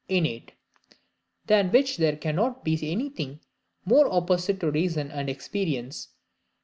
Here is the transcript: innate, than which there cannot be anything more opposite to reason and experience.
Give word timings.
innate, 0.09 0.53
than 1.45 1.69
which 1.69 1.97
there 1.97 2.15
cannot 2.17 2.63
be 2.63 2.79
anything 2.91 3.39
more 3.85 4.11
opposite 4.11 4.59
to 4.59 4.71
reason 4.71 5.11
and 5.11 5.29
experience. 5.29 6.07